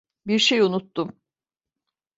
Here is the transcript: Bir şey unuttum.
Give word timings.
Bir 0.27 0.39
şey 0.39 0.59
unuttum. 0.61 1.19